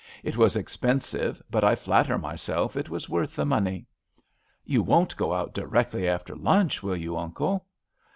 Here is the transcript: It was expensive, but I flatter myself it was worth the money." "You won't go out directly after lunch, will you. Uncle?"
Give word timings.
It 0.23 0.35
was 0.35 0.55
expensive, 0.55 1.43
but 1.51 1.63
I 1.63 1.75
flatter 1.75 2.17
myself 2.17 2.75
it 2.75 2.89
was 2.89 3.07
worth 3.07 3.35
the 3.35 3.45
money." 3.45 3.85
"You 4.65 4.81
won't 4.81 5.15
go 5.15 5.31
out 5.31 5.53
directly 5.53 6.07
after 6.09 6.35
lunch, 6.35 6.81
will 6.81 6.97
you. 6.97 7.15
Uncle?" 7.17 7.67